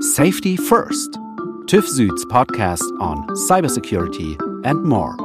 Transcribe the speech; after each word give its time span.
Safety 0.00 0.56
First, 0.56 1.10
TÜV 1.66 1.82
Süd's 1.82 2.24
podcast 2.26 2.84
on 3.00 3.26
cybersecurity 3.48 4.36
and 4.64 4.84
more. 4.84 5.16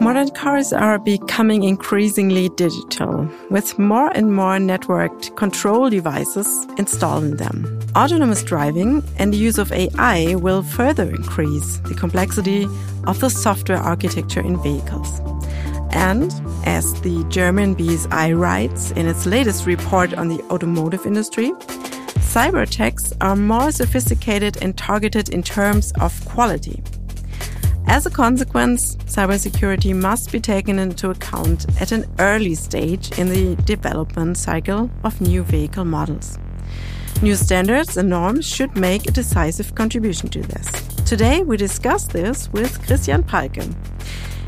Modern 0.00 0.30
cars 0.30 0.72
are 0.72 0.98
becoming 0.98 1.62
increasingly 1.62 2.48
digital, 2.56 3.28
with 3.50 3.78
more 3.78 4.10
and 4.16 4.34
more 4.34 4.58
networked 4.58 5.36
control 5.36 5.88
devices 5.88 6.66
installed 6.76 7.22
in 7.22 7.36
them. 7.36 7.78
Autonomous 7.94 8.42
driving 8.42 9.04
and 9.16 9.32
the 9.32 9.38
use 9.38 9.58
of 9.58 9.70
AI 9.70 10.34
will 10.34 10.64
further 10.64 11.08
increase 11.08 11.76
the 11.84 11.94
complexity 11.94 12.66
of 13.06 13.20
the 13.20 13.30
software 13.30 13.78
architecture 13.78 14.40
in 14.40 14.60
vehicles. 14.60 15.20
And 15.92 16.32
as 16.64 17.00
the 17.02 17.24
German 17.28 17.76
BSI 17.76 18.36
writes 18.36 18.90
in 18.90 19.06
its 19.06 19.24
latest 19.24 19.66
report 19.66 20.14
on 20.14 20.26
the 20.26 20.42
automotive 20.50 21.06
industry, 21.06 21.52
cyber 22.30 22.62
attacks 22.62 23.12
are 23.20 23.34
more 23.34 23.72
sophisticated 23.72 24.56
and 24.62 24.78
targeted 24.78 25.30
in 25.30 25.42
terms 25.42 25.90
of 26.00 26.24
quality. 26.26 26.80
As 27.88 28.06
a 28.06 28.10
consequence, 28.10 28.94
cybersecurity 29.06 29.96
must 29.96 30.30
be 30.30 30.38
taken 30.38 30.78
into 30.78 31.10
account 31.10 31.66
at 31.80 31.90
an 31.90 32.06
early 32.20 32.54
stage 32.54 33.18
in 33.18 33.30
the 33.30 33.56
development 33.64 34.38
cycle 34.38 34.88
of 35.02 35.20
new 35.20 35.42
vehicle 35.42 35.84
models. 35.84 36.38
New 37.20 37.34
standards 37.34 37.96
and 37.96 38.08
norms 38.08 38.46
should 38.46 38.76
make 38.76 39.08
a 39.08 39.12
decisive 39.12 39.74
contribution 39.74 40.28
to 40.28 40.40
this. 40.40 40.70
Today, 41.04 41.42
we 41.42 41.56
discuss 41.56 42.04
this 42.04 42.48
with 42.52 42.80
Christian 42.86 43.24
Palke. 43.24 43.68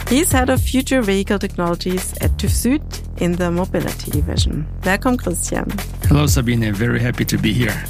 He's 0.09 0.31
head 0.31 0.51
of 0.51 0.63
future 0.63 1.03
vehicle 1.03 1.41
technologies 1.41 2.13
at 2.21 2.31
TÜV 2.37 2.79
Süd 2.81 3.21
in 3.21 3.33
the 3.33 3.51
mobility 3.51 4.13
division. 4.13 4.69
Welcome, 4.85 5.17
Christian. 5.17 5.67
Hello, 6.13 6.27
Sabine. 6.27 6.75
Very 6.75 7.01
happy 7.01 7.25
to 7.25 7.39
be 7.39 7.55
here. 7.55 7.85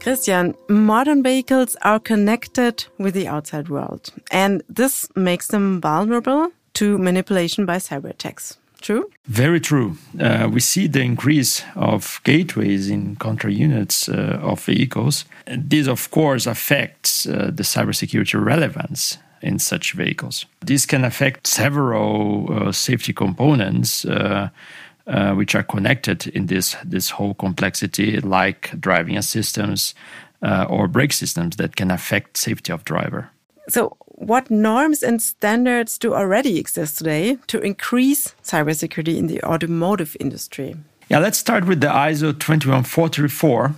Christian, 0.00 0.56
modern 0.68 1.22
vehicles 1.22 1.76
are 1.82 2.00
connected 2.00 2.84
with 2.98 3.14
the 3.14 3.28
outside 3.28 3.68
world, 3.68 4.12
and 4.32 4.60
this 4.68 5.08
makes 5.14 5.46
them 5.46 5.80
vulnerable 5.80 6.50
to 6.72 6.98
manipulation 6.98 7.64
by 7.64 7.76
cyber 7.76 8.10
attacks. 8.10 8.58
True? 8.80 9.08
Very 9.26 9.60
true. 9.60 9.96
Uh, 10.18 10.48
we 10.52 10.58
see 10.58 10.88
the 10.88 11.02
increase 11.02 11.62
of 11.76 12.20
gateways 12.24 12.90
in 12.90 13.14
control 13.14 13.52
units 13.52 14.08
uh, 14.08 14.40
of 14.42 14.64
vehicles. 14.64 15.24
This, 15.46 15.86
of 15.86 16.10
course, 16.10 16.48
affects 16.48 17.24
uh, 17.24 17.52
the 17.54 17.62
cybersecurity 17.62 18.44
relevance 18.44 19.18
in 19.42 19.60
such 19.60 19.92
vehicles. 19.92 20.46
This 20.60 20.86
can 20.86 21.04
affect 21.04 21.46
several 21.46 22.48
uh, 22.50 22.72
safety 22.72 23.12
components. 23.12 24.04
Uh, 25.06 25.34
which 25.34 25.54
are 25.54 25.62
connected 25.62 26.28
in 26.28 26.46
this 26.46 26.76
this 26.82 27.10
whole 27.10 27.34
complexity, 27.34 28.18
like 28.20 28.70
driving 28.80 29.20
systems 29.20 29.94
uh, 30.40 30.64
or 30.70 30.88
brake 30.88 31.12
systems 31.12 31.56
that 31.56 31.76
can 31.76 31.90
affect 31.90 32.38
safety 32.38 32.72
of 32.72 32.84
driver. 32.84 33.28
So, 33.68 33.96
what 34.06 34.50
norms 34.50 35.02
and 35.02 35.20
standards 35.20 35.98
do 35.98 36.14
already 36.14 36.58
exist 36.58 36.96
today 36.96 37.36
to 37.48 37.60
increase 37.60 38.34
cybersecurity 38.42 39.18
in 39.18 39.26
the 39.26 39.42
automotive 39.42 40.16
industry? 40.20 40.74
Yeah, 41.10 41.18
let's 41.18 41.36
start 41.38 41.66
with 41.66 41.82
the 41.82 41.88
ISO 41.88 42.32
21434, 42.32 43.74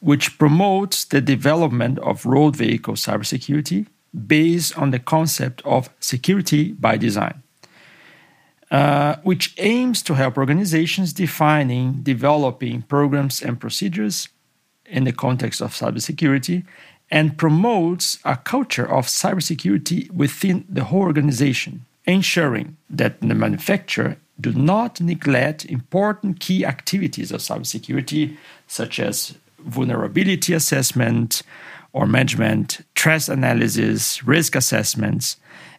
which 0.00 0.38
promotes 0.38 1.04
the 1.04 1.20
development 1.20 1.98
of 1.98 2.24
road 2.24 2.56
vehicle 2.56 2.94
cybersecurity 2.94 3.86
based 4.26 4.78
on 4.78 4.90
the 4.90 4.98
concept 4.98 5.60
of 5.66 5.90
security 6.00 6.72
by 6.72 6.96
design. 6.96 7.42
Uh, 8.68 9.14
which 9.22 9.54
aims 9.58 10.02
to 10.02 10.14
help 10.14 10.36
organizations 10.36 11.12
defining, 11.12 12.02
developing 12.02 12.82
programs 12.82 13.40
and 13.40 13.60
procedures 13.60 14.28
in 14.86 15.04
the 15.04 15.12
context 15.12 15.60
of 15.60 15.72
cybersecurity 15.72 16.64
and 17.08 17.38
promotes 17.38 18.18
a 18.24 18.36
culture 18.36 18.84
of 18.90 19.06
cybersecurity 19.06 20.10
within 20.10 20.64
the 20.68 20.82
whole 20.82 21.02
organization, 21.02 21.84
ensuring 22.06 22.76
that 22.90 23.20
the 23.20 23.34
manufacturer 23.36 24.16
do 24.40 24.52
not 24.52 25.00
neglect 25.00 25.64
important 25.66 26.40
key 26.40 26.64
activities 26.64 27.30
of 27.30 27.40
cybersecurity, 27.40 28.36
such 28.66 28.98
as 28.98 29.36
vulnerability 29.60 30.52
assessment 30.52 31.42
or 31.92 32.06
management, 32.06 32.80
threat 32.94 33.28
analysis, 33.28 34.24
risk 34.24 34.56
assessments, 34.56 35.36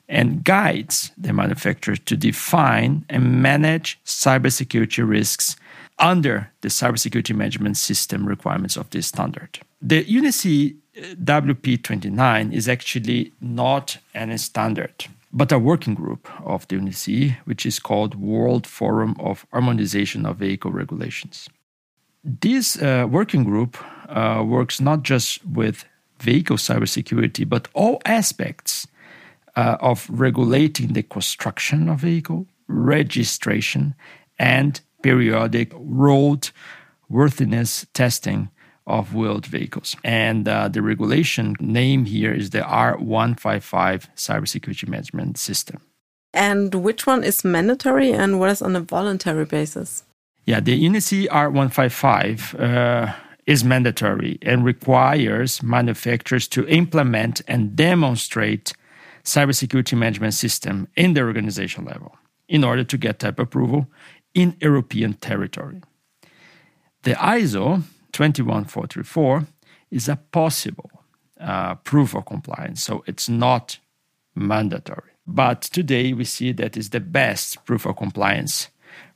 and 0.10 0.44
guides 0.44 1.12
the 1.18 1.34
manufacturer 1.34 1.96
to 1.96 2.16
define 2.16 3.06
and 3.10 3.42
manage 3.42 4.00
cybersecurity 4.06 5.08
risks 5.08 5.56
under 6.00 6.52
the 6.62 6.70
cybersecurity 6.70 7.36
management 7.36 7.78
system 7.78 8.26
requirements 8.26 8.78
of 8.78 8.90
this 8.92 9.08
standard. 9.08 9.60
The 9.82 10.04
UNECE 10.06 10.76
uh, 10.98 11.02
WP29 11.16 12.54
is 12.54 12.68
actually 12.70 13.32
not 13.42 13.98
an 14.14 14.36
standard, 14.38 15.06
but 15.34 15.52
a 15.52 15.60
working 15.60 15.96
group 15.96 16.30
of 16.46 16.68
the 16.68 16.78
UNECE, 16.78 17.36
which 17.46 17.66
is 17.66 17.80
called 17.80 18.16
World 18.16 18.66
Forum 18.66 19.16
of 19.20 19.46
Harmonization 19.52 20.26
of 20.26 20.38
Vehicle 20.38 20.72
Regulations. 20.72 21.50
This 22.24 22.82
uh, 22.82 23.08
working 23.10 23.44
group 23.44 23.78
uh, 24.10 24.44
works 24.46 24.80
not 24.80 25.04
just 25.04 25.46
with 25.46 25.86
vehicle 26.20 26.58
cybersecurity, 26.58 27.48
but 27.48 27.68
all 27.74 28.02
aspects 28.06 28.88
uh, 29.58 29.76
of 29.82 30.08
regulating 30.10 30.94
the 30.94 31.04
construction 31.04 31.90
of 31.90 32.00
vehicle, 32.00 32.46
registration, 32.68 33.96
and 34.38 34.80
periodic 35.02 35.72
road 35.76 36.52
worthiness 37.10 37.86
testing 37.94 38.50
of 38.86 39.16
wheeled 39.16 39.48
vehicles. 39.48 39.96
And 40.04 40.48
uh, 40.48 40.68
the 40.70 40.82
regulation 40.82 41.56
name 41.60 42.06
here 42.06 42.34
is 42.34 42.52
the 42.52 42.60
R155 42.60 44.08
Cybersecurity 44.16 44.88
Management 44.88 45.38
System. 45.38 45.82
And 46.34 46.76
which 46.76 47.08
one 47.08 47.24
is 47.24 47.44
mandatory 47.44 48.12
and 48.12 48.40
what 48.40 48.50
is 48.52 48.62
on 48.62 48.76
a 48.76 48.82
voluntary 48.82 49.46
basis? 49.46 50.04
Yeah, 50.46 50.60
the 50.60 50.80
UNECE 50.80 51.28
R155 51.30 52.60
uh, 52.60 53.14
is 53.48 53.64
mandatory 53.64 54.38
and 54.44 54.64
requires 54.64 55.64
manufacturers 55.64 56.48
to 56.50 56.68
implement 56.68 57.42
and 57.48 57.76
demonstrate 57.76 58.74
cybersecurity 59.28 59.98
management 59.98 60.34
system 60.34 60.88
in 60.96 61.14
the 61.14 61.22
organization 61.22 61.84
level 61.84 62.16
in 62.48 62.64
order 62.64 62.84
to 62.86 62.98
get 62.98 63.20
type 63.20 63.40
approval 63.40 63.86
in 64.34 64.56
European 64.62 65.14
territory. 65.14 65.82
The 67.04 67.14
ISO 67.14 67.84
21434 68.14 69.46
is 69.92 70.08
a 70.08 70.16
possible 70.32 70.90
uh, 71.40 71.76
proof 71.76 72.16
of 72.16 72.26
compliance, 72.26 72.84
so 72.84 73.04
it's 73.06 73.28
not 73.28 73.80
mandatory. 74.34 75.12
But 75.28 75.62
today 75.62 76.14
we 76.14 76.24
see 76.24 76.54
that 76.54 76.78
is 76.78 76.92
the 76.92 77.02
best 77.02 77.66
proof 77.66 77.86
of 77.86 77.98
compliance 77.98 78.70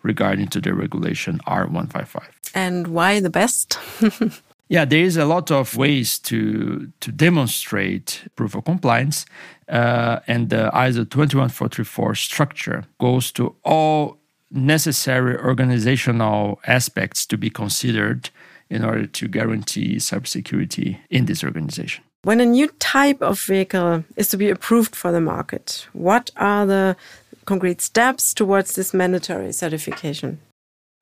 regarding 0.03 0.49
to 0.49 0.59
the 0.59 0.73
regulation 0.73 1.39
R155. 1.47 2.23
And 2.53 2.87
why 2.87 3.21
the 3.21 3.29
best? 3.29 3.79
Yeah, 4.71 4.85
there 4.85 5.03
is 5.03 5.17
a 5.17 5.25
lot 5.25 5.51
of 5.51 5.75
ways 5.75 6.17
to 6.19 6.87
to 7.01 7.11
demonstrate 7.11 8.23
proof 8.37 8.55
of 8.55 8.63
compliance, 8.63 9.25
uh, 9.67 10.21
and 10.27 10.49
the 10.49 10.71
ISO 10.73 11.03
21434 11.03 12.15
structure 12.15 12.85
goes 12.97 13.33
to 13.33 13.53
all 13.65 14.17
necessary 14.49 15.37
organizational 15.37 16.61
aspects 16.65 17.25
to 17.25 17.37
be 17.37 17.49
considered 17.49 18.29
in 18.69 18.85
order 18.85 19.07
to 19.07 19.27
guarantee 19.27 19.97
cybersecurity 19.97 20.99
in 21.09 21.25
this 21.25 21.43
organization. 21.43 22.05
When 22.23 22.39
a 22.39 22.45
new 22.45 22.69
type 22.79 23.21
of 23.21 23.41
vehicle 23.41 24.05
is 24.15 24.29
to 24.29 24.37
be 24.37 24.49
approved 24.49 24.95
for 24.95 25.11
the 25.11 25.19
market, 25.19 25.85
what 25.91 26.31
are 26.37 26.65
the 26.65 26.95
concrete 27.43 27.81
steps 27.81 28.33
towards 28.33 28.75
this 28.75 28.93
mandatory 28.93 29.51
certification? 29.51 30.39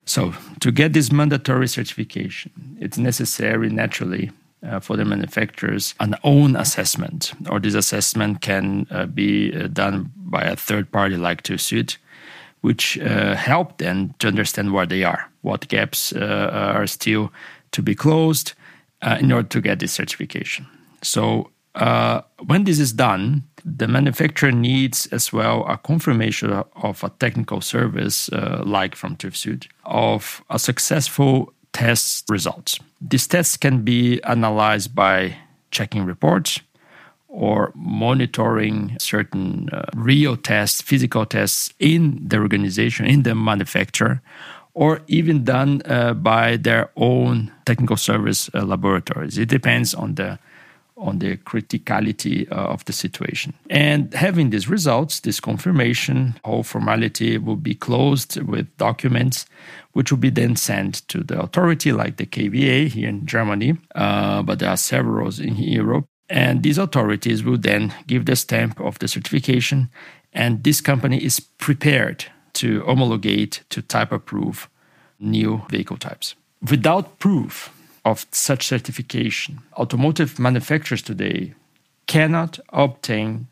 So, 0.06 0.34
to 0.60 0.72
get 0.72 0.92
this 0.92 1.12
mandatory 1.12 1.68
certification, 1.68 2.76
it's 2.80 2.98
necessary 2.98 3.68
naturally 3.68 4.30
uh, 4.62 4.80
for 4.80 4.96
the 4.96 5.04
manufacturers 5.04 5.94
an 6.00 6.14
own 6.24 6.56
assessment, 6.56 7.32
or 7.48 7.60
this 7.60 7.74
assessment 7.74 8.40
can 8.40 8.86
uh, 8.90 9.06
be 9.06 9.54
uh, 9.54 9.68
done 9.68 10.10
by 10.16 10.42
a 10.42 10.56
third 10.56 10.90
party 10.90 11.16
like 11.16 11.42
TÜV 11.42 11.58
Süd, 11.58 11.96
which 12.60 12.98
uh, 12.98 13.34
help 13.34 13.78
them 13.78 14.14
to 14.18 14.28
understand 14.28 14.72
where 14.72 14.86
they 14.86 15.04
are, 15.04 15.30
what 15.42 15.68
gaps 15.68 16.12
uh, 16.12 16.72
are 16.74 16.86
still 16.86 17.32
to 17.72 17.82
be 17.82 17.94
closed 17.94 18.52
uh, 19.02 19.16
in 19.20 19.32
order 19.32 19.48
to 19.48 19.60
get 19.60 19.78
this 19.78 19.92
certification. 19.92 20.66
So, 21.02 21.50
when 22.46 22.64
this 22.64 22.80
is 22.80 22.92
done, 22.92 23.44
the 23.64 23.88
manufacturer 23.88 24.52
needs 24.52 25.06
as 25.12 25.32
well 25.32 25.64
a 25.66 25.76
confirmation 25.76 26.52
of 26.76 27.04
a 27.04 27.10
technical 27.18 27.60
service, 27.60 28.28
uh, 28.32 28.62
like 28.64 28.94
from 28.96 29.16
Süd, 29.16 29.66
of 29.84 30.42
a 30.50 30.58
successful 30.58 31.52
test 31.72 32.24
results. 32.28 32.78
These 33.00 33.26
tests 33.28 33.56
can 33.56 33.82
be 33.82 34.22
analyzed 34.24 34.94
by 34.94 35.36
checking 35.70 36.04
reports 36.04 36.60
or 37.28 37.72
monitoring 37.74 38.96
certain 38.98 39.68
uh, 39.72 39.84
real 39.94 40.36
tests, 40.36 40.82
physical 40.82 41.24
tests 41.24 41.72
in 41.78 42.20
the 42.26 42.38
organization, 42.38 43.06
in 43.06 43.22
the 43.22 43.34
manufacturer, 43.34 44.20
or 44.74 45.00
even 45.06 45.44
done 45.44 45.80
uh, 45.84 46.12
by 46.14 46.56
their 46.56 46.90
own 46.96 47.52
technical 47.66 47.96
service 47.96 48.50
uh, 48.54 48.62
laboratories. 48.64 49.38
It 49.38 49.48
depends 49.48 49.94
on 49.94 50.16
the 50.16 50.38
on 51.00 51.18
the 51.18 51.36
criticality 51.38 52.50
uh, 52.50 52.54
of 52.54 52.84
the 52.84 52.92
situation. 52.92 53.54
And 53.68 54.12
having 54.14 54.50
these 54.50 54.68
results, 54.68 55.20
this 55.20 55.40
confirmation, 55.40 56.38
whole 56.44 56.62
formality 56.62 57.38
will 57.38 57.56
be 57.56 57.74
closed 57.74 58.40
with 58.42 58.76
documents, 58.76 59.46
which 59.92 60.10
will 60.10 60.18
be 60.18 60.30
then 60.30 60.56
sent 60.56 61.08
to 61.08 61.22
the 61.24 61.40
authority 61.40 61.92
like 61.92 62.16
the 62.16 62.26
KBA 62.26 62.88
here 62.88 63.08
in 63.08 63.26
Germany, 63.26 63.76
uh, 63.94 64.42
but 64.42 64.58
there 64.58 64.70
are 64.70 64.76
several 64.76 65.28
in 65.40 65.56
Europe. 65.56 66.06
And 66.28 66.62
these 66.62 66.78
authorities 66.78 67.42
will 67.42 67.58
then 67.58 67.92
give 68.06 68.26
the 68.26 68.36
stamp 68.36 68.80
of 68.80 68.98
the 69.00 69.08
certification, 69.08 69.90
and 70.32 70.62
this 70.62 70.80
company 70.80 71.24
is 71.24 71.40
prepared 71.40 72.26
to 72.52 72.82
homologate, 72.82 73.62
to 73.70 73.82
type 73.82 74.12
approve 74.12 74.68
new 75.18 75.62
vehicle 75.68 75.96
types. 75.96 76.36
Without 76.68 77.18
proof 77.18 77.70
of 78.04 78.26
such 78.30 78.66
certification, 78.66 79.60
automotive 79.76 80.38
manufacturers 80.38 81.02
today 81.02 81.54
cannot 82.06 82.58
obtain 82.72 83.46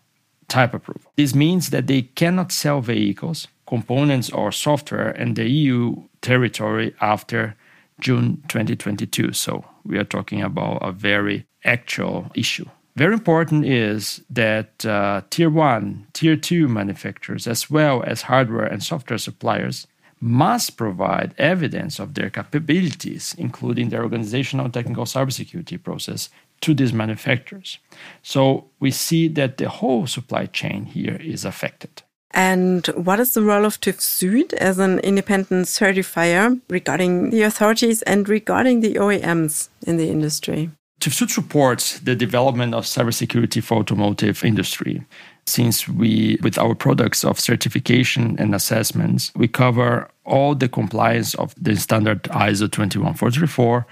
type 0.49 0.75
approval. 0.75 1.11
This 1.17 1.35
means 1.35 1.71
that 1.71 1.87
they 1.87 2.03
cannot 2.03 2.53
sell 2.53 2.81
vehicles, 2.81 3.49
components, 3.67 4.31
or 4.31 4.51
software 4.51 5.11
in 5.11 5.35
the 5.35 5.49
EU 5.49 5.97
territory 6.23 6.95
after 7.01 7.55
June 8.01 8.43
2022. 8.49 9.33
So 9.33 9.65
we 9.85 9.99
are 9.99 10.05
talking 10.05 10.43
about 10.43 10.79
a 10.83 10.93
very 10.93 11.47
actual 11.65 12.31
issue. 12.35 12.67
Very 12.97 13.15
important 13.15 13.65
is 13.65 14.23
that 14.29 14.85
uh, 14.85 15.23
tier 15.31 15.51
one, 15.51 16.07
tier 16.15 16.37
two 16.37 16.67
manufacturers, 16.67 17.47
as 17.47 17.71
well 17.71 18.03
as 18.05 18.23
hardware 18.23 18.67
and 18.67 18.83
software 18.83 19.19
suppliers, 19.19 19.87
must 20.21 20.77
provide 20.77 21.35
evidence 21.39 21.99
of 21.99 22.15
their 22.15 22.31
capabilities, 22.31 23.35
including 23.39 23.89
their 23.89 24.03
organizational 24.03 24.65
and 24.67 24.75
technical 24.75 25.05
cybersecurity 25.05 25.83
process, 25.83 26.29
to 26.61 26.75
these 26.75 26.93
manufacturers. 26.93 27.79
So 28.23 28.71
we 28.81 28.91
see 28.91 29.29
that 29.29 29.59
the 29.59 29.69
whole 29.69 30.07
supply 30.07 30.47
chain 30.47 30.85
here 30.85 31.17
is 31.17 31.45
affected. 31.45 32.03
And 32.33 32.87
what 32.89 33.21
is 33.21 33.33
the 33.33 33.43
role 33.43 33.65
of 33.65 33.81
TÜV 33.81 34.01
Süd 34.01 34.53
as 34.55 34.79
an 34.79 34.99
independent 34.99 35.67
certifier 35.67 36.61
regarding 36.69 37.31
the 37.31 37.43
authorities 37.43 38.03
and 38.03 38.29
regarding 38.29 38.81
the 38.81 38.95
OEMs 38.95 39.69
in 39.87 39.97
the 39.97 40.11
industry? 40.11 40.71
TÜV 41.01 41.13
Süd 41.13 41.31
supports 41.31 42.01
the 42.01 42.17
development 42.17 42.75
of 42.75 42.85
cybersecurity 42.85 43.63
for 43.63 43.79
automotive 43.79 44.45
industry 44.45 45.05
since 45.49 45.89
we, 45.89 46.39
with 46.43 46.59
our 46.59 46.75
products 46.75 47.25
of 47.25 47.41
certification 47.41 48.37
and 48.39 48.55
assessments, 48.55 49.33
we 49.35 49.49
cover 49.49 50.09
all 50.25 50.55
the 50.55 50.69
compliance 50.69 51.35
of 51.35 51.55
the 51.57 51.75
standard 51.77 52.23
ISO 52.25 52.71
21434 52.71 53.87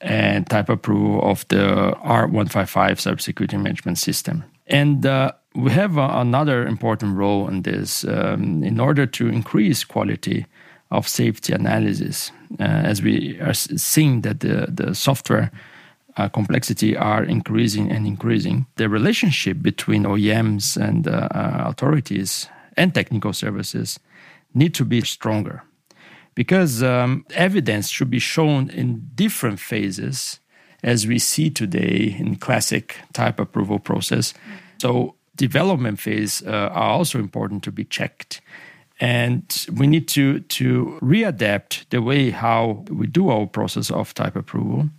and 0.00 0.48
type 0.48 0.68
approval 0.68 1.20
of 1.28 1.46
the 1.48 1.96
R155 2.04 2.98
cybersecurity 3.00 3.60
management 3.60 3.98
system. 3.98 4.44
And 4.66 5.04
uh, 5.06 5.32
we 5.54 5.70
have 5.72 5.96
another 5.96 6.66
important 6.66 7.16
role 7.16 7.48
in 7.48 7.62
this 7.62 8.04
um, 8.04 8.62
in 8.62 8.78
order 8.78 9.06
to 9.06 9.28
increase 9.28 9.84
quality 9.84 10.46
of 10.90 11.08
safety 11.08 11.52
analysis, 11.52 12.30
uh, 12.60 12.62
as 12.62 13.02
we 13.02 13.38
are 13.40 13.54
seeing 13.54 14.22
that 14.22 14.40
the, 14.40 14.66
the 14.68 14.94
software 14.94 15.50
uh, 16.18 16.28
complexity 16.28 16.96
are 16.96 17.24
increasing 17.24 17.90
and 17.90 18.06
increasing. 18.06 18.66
The 18.76 18.88
relationship 18.88 19.62
between 19.62 20.02
OEMs 20.02 20.76
and 20.76 21.06
uh, 21.06 21.28
uh, 21.30 21.64
authorities 21.66 22.48
and 22.76 22.94
technical 22.94 23.32
services 23.32 24.00
need 24.52 24.74
to 24.74 24.84
be 24.84 25.00
stronger 25.02 25.62
because 26.34 26.82
um, 26.82 27.24
evidence 27.34 27.88
should 27.88 28.10
be 28.10 28.18
shown 28.18 28.68
in 28.70 29.08
different 29.14 29.60
phases 29.60 30.40
as 30.82 31.06
we 31.06 31.18
see 31.18 31.50
today 31.50 32.16
in 32.18 32.36
classic 32.36 32.96
type 33.12 33.40
approval 33.40 33.78
process. 33.78 34.34
So 34.78 35.14
development 35.36 36.00
phase 36.00 36.42
uh, 36.42 36.70
are 36.72 36.90
also 36.90 37.18
important 37.18 37.62
to 37.64 37.72
be 37.72 37.84
checked 37.84 38.40
and 39.00 39.66
we 39.72 39.86
need 39.86 40.08
to 40.08 40.40
to 40.40 40.98
readapt 41.00 41.88
the 41.90 42.02
way 42.02 42.30
how 42.30 42.84
we 42.90 43.06
do 43.06 43.30
our 43.30 43.46
process 43.46 43.90
of 43.90 44.12
type 44.14 44.34
approval 44.34 44.90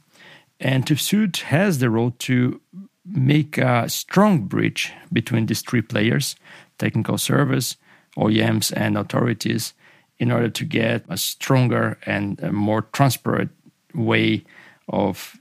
and 0.60 0.86
TÜV 0.86 0.98
Süd 0.98 1.38
has 1.38 1.80
the 1.80 1.90
role 1.90 2.12
to 2.20 2.60
make 3.06 3.58
a 3.58 3.90
strong 3.90 4.42
bridge 4.42 4.92
between 5.12 5.46
these 5.46 5.62
three 5.62 5.82
players 5.82 6.36
technical 6.78 7.18
service, 7.18 7.76
OEMs, 8.18 8.72
and 8.76 8.98
authorities 8.98 9.74
in 10.18 10.32
order 10.32 10.50
to 10.50 10.66
get 10.66 11.04
a 11.10 11.18
stronger 11.18 11.98
and 12.06 12.40
a 12.42 12.52
more 12.52 12.84
transparent 12.94 13.52
way 13.94 14.44
of 14.88 15.38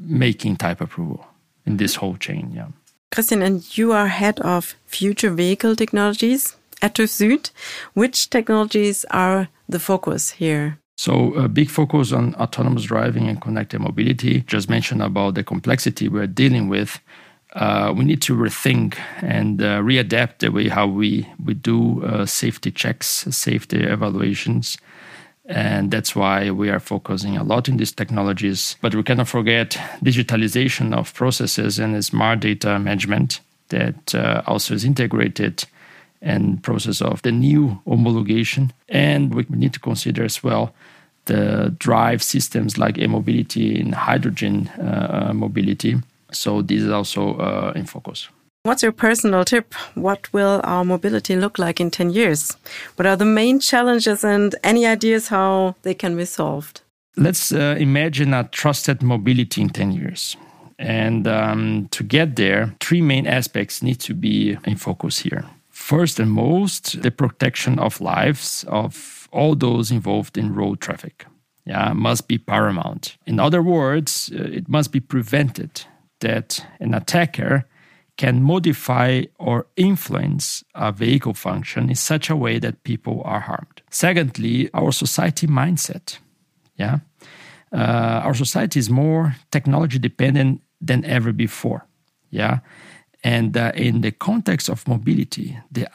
making 0.00 0.56
type 0.56 0.80
approval 0.80 1.26
in 1.66 1.76
this 1.76 1.96
whole 1.96 2.16
chain. 2.16 2.52
Yeah. 2.54 2.68
Christian, 3.10 3.42
and 3.42 3.78
you 3.78 3.92
are 3.92 4.08
head 4.08 4.40
of 4.40 4.74
future 4.86 5.30
vehicle 5.30 5.74
technologies 5.74 6.56
at 6.82 6.94
TÜV. 6.94 7.50
Which 7.94 8.30
technologies 8.30 9.04
are 9.10 9.48
the 9.68 9.80
focus 9.80 10.30
here? 10.30 10.78
So 10.98 11.32
a 11.34 11.48
big 11.48 11.70
focus 11.70 12.10
on 12.10 12.34
autonomous 12.34 12.82
driving 12.82 13.28
and 13.28 13.40
connected 13.40 13.80
mobility. 13.80 14.40
Just 14.40 14.68
mentioned 14.68 15.00
about 15.00 15.36
the 15.36 15.44
complexity 15.44 16.08
we're 16.08 16.26
dealing 16.26 16.68
with. 16.68 16.98
Uh, 17.52 17.94
we 17.96 18.04
need 18.04 18.20
to 18.22 18.34
rethink 18.34 18.98
and 19.22 19.62
uh, 19.62 19.78
readapt 19.78 20.38
the 20.38 20.50
way 20.50 20.66
how 20.66 20.88
we 20.88 21.24
we 21.44 21.54
do 21.54 22.04
uh, 22.04 22.26
safety 22.26 22.72
checks, 22.72 23.06
safety 23.30 23.80
evaluations, 23.84 24.76
and 25.46 25.92
that's 25.92 26.16
why 26.16 26.50
we 26.50 26.68
are 26.68 26.80
focusing 26.80 27.36
a 27.36 27.44
lot 27.44 27.68
in 27.68 27.76
these 27.76 27.92
technologies. 27.92 28.76
But 28.80 28.96
we 28.96 29.04
cannot 29.04 29.28
forget 29.28 29.78
digitalization 30.02 30.92
of 30.92 31.14
processes 31.14 31.78
and 31.78 32.04
smart 32.04 32.40
data 32.40 32.76
management 32.76 33.40
that 33.68 34.16
uh, 34.16 34.42
also 34.48 34.74
is 34.74 34.84
integrated 34.84 35.64
and 36.20 36.60
process 36.62 37.00
of 37.00 37.22
the 37.22 37.30
new 37.30 37.78
homologation. 37.86 38.72
And 38.88 39.32
we 39.32 39.46
need 39.50 39.72
to 39.74 39.80
consider 39.80 40.24
as 40.24 40.42
well 40.42 40.74
the 41.28 41.74
drive 41.78 42.22
systems 42.22 42.76
like 42.76 42.98
e-mobility 42.98 43.80
and 43.80 43.94
hydrogen 43.94 44.68
uh, 44.80 45.32
mobility. 45.32 45.96
So 46.32 46.60
this 46.62 46.82
is 46.82 46.90
also 46.90 47.36
uh, 47.36 47.72
in 47.74 47.86
focus. 47.86 48.28
What's 48.64 48.82
your 48.82 48.92
personal 48.92 49.44
tip? 49.44 49.72
What 49.94 50.30
will 50.32 50.60
our 50.64 50.84
mobility 50.84 51.36
look 51.36 51.58
like 51.58 51.80
in 51.80 51.90
10 51.90 52.10
years? 52.10 52.56
What 52.96 53.06
are 53.06 53.16
the 53.16 53.24
main 53.24 53.60
challenges 53.60 54.24
and 54.24 54.54
any 54.62 54.84
ideas 54.86 55.28
how 55.28 55.76
they 55.82 55.94
can 55.94 56.16
be 56.16 56.24
solved? 56.24 56.82
Let's 57.16 57.52
uh, 57.52 57.76
imagine 57.78 58.34
a 58.34 58.44
trusted 58.44 59.02
mobility 59.02 59.62
in 59.62 59.70
10 59.70 59.92
years. 59.92 60.36
And 60.78 61.26
um, 61.26 61.88
to 61.92 62.04
get 62.04 62.36
there, 62.36 62.74
three 62.80 63.00
main 63.00 63.26
aspects 63.26 63.82
need 63.82 64.00
to 64.00 64.14
be 64.14 64.56
in 64.64 64.76
focus 64.76 65.18
here. 65.18 65.44
First 65.70 66.20
and 66.20 66.30
most, 66.30 67.02
the 67.02 67.10
protection 67.10 67.78
of 67.78 68.00
lives 68.00 68.64
of 68.68 69.17
all 69.30 69.54
those 69.54 69.90
involved 69.90 70.38
in 70.38 70.54
road 70.54 70.80
traffic. 70.80 71.26
Yeah, 71.64 71.92
must 71.92 72.28
be 72.28 72.38
paramount. 72.38 73.18
In 73.26 73.38
other 73.38 73.62
words, 73.62 74.30
uh, 74.34 74.42
it 74.42 74.68
must 74.68 74.90
be 74.90 75.00
prevented 75.00 75.82
that 76.20 76.64
an 76.80 76.94
attacker 76.94 77.66
can 78.16 78.42
modify 78.42 79.22
or 79.38 79.66
influence 79.76 80.64
a 80.74 80.90
vehicle 80.92 81.34
function 81.34 81.88
in 81.88 81.94
such 81.94 82.30
a 82.30 82.36
way 82.36 82.58
that 82.58 82.82
people 82.82 83.22
are 83.24 83.40
harmed. 83.40 83.82
Secondly, 83.90 84.70
our 84.74 84.92
society 84.92 85.46
mindset. 85.46 86.18
Yeah, 86.76 86.98
uh, 87.72 88.22
our 88.24 88.34
society 88.34 88.78
is 88.78 88.88
more 88.88 89.36
technology 89.50 89.98
dependent 89.98 90.62
than 90.80 91.04
ever 91.04 91.32
before. 91.32 91.86
Yeah, 92.30 92.60
and 93.22 93.56
uh, 93.56 93.72
in 93.74 94.00
the 94.00 94.12
context 94.12 94.68
of 94.68 94.86
mobility, 94.88 95.58
the 95.70 95.86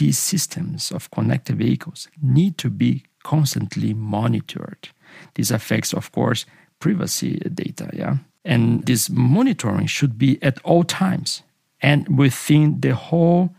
IT 0.00 0.14
systems 0.14 0.90
of 0.90 1.10
connected 1.10 1.56
vehicles 1.56 2.08
need 2.20 2.58
to 2.58 2.70
be 2.70 3.04
constantly 3.22 3.94
monitored. 3.94 4.88
This 5.34 5.50
affects, 5.50 5.92
of 5.92 6.12
course, 6.12 6.46
privacy 6.78 7.38
data. 7.54 7.90
Yeah. 7.92 8.16
And 8.44 8.84
this 8.86 9.08
monitoring 9.08 9.86
should 9.86 10.18
be 10.18 10.42
at 10.42 10.58
all 10.64 10.84
times 10.84 11.42
and 11.80 12.18
within 12.18 12.80
the 12.80 12.94
whole 12.94 13.54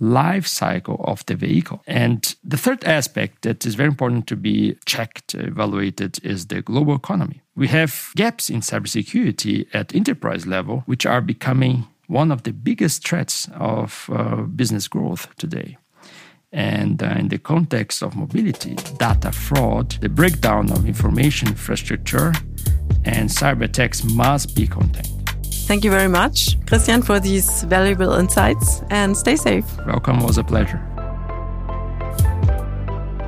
life 0.00 0.46
cycle 0.46 1.00
of 1.04 1.24
the 1.26 1.36
vehicle. 1.36 1.82
And 1.86 2.34
the 2.42 2.56
third 2.56 2.84
aspect 2.84 3.42
that 3.42 3.64
is 3.64 3.76
very 3.76 3.88
important 3.88 4.26
to 4.28 4.36
be 4.36 4.76
checked, 4.86 5.34
evaluated, 5.34 6.18
is 6.24 6.46
the 6.46 6.62
global 6.62 6.96
economy. 6.96 7.42
We 7.54 7.68
have 7.68 8.10
gaps 8.16 8.50
in 8.50 8.60
cybersecurity 8.60 9.66
at 9.72 9.94
enterprise 9.94 10.46
level, 10.46 10.82
which 10.86 11.06
are 11.06 11.20
becoming 11.20 11.86
one 12.06 12.30
of 12.30 12.42
the 12.42 12.52
biggest 12.52 13.06
threats 13.06 13.48
of 13.58 14.08
uh, 14.12 14.42
business 14.42 14.88
growth 14.88 15.28
today. 15.36 15.76
And 16.52 17.02
uh, 17.02 17.06
in 17.18 17.28
the 17.28 17.38
context 17.38 18.02
of 18.02 18.14
mobility, 18.14 18.76
data 18.98 19.32
fraud, 19.32 19.90
the 20.00 20.08
breakdown 20.08 20.70
of 20.70 20.86
information 20.86 21.48
infrastructure, 21.48 22.32
and 23.04 23.28
cyber 23.28 23.64
attacks 23.64 24.04
must 24.04 24.54
be 24.54 24.66
contained. 24.66 25.28
Thank 25.66 25.82
you 25.82 25.90
very 25.90 26.08
much, 26.08 26.58
Christian, 26.66 27.02
for 27.02 27.18
these 27.18 27.64
valuable 27.64 28.12
insights 28.14 28.82
and 28.90 29.16
stay 29.16 29.34
safe. 29.34 29.64
Welcome, 29.86 30.20
was 30.20 30.38
a 30.38 30.44
pleasure. 30.44 30.80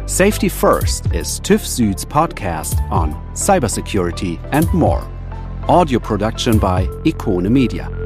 Safety 0.06 0.48
First 0.48 1.06
is 1.12 1.40
TÜV 1.40 1.60
Süd's 1.64 2.04
podcast 2.04 2.78
on 2.92 3.12
cybersecurity 3.34 4.38
and 4.52 4.72
more. 4.72 5.02
Audio 5.68 5.98
production 5.98 6.58
by 6.58 6.86
Ikone 7.04 7.50
Media. 7.50 8.05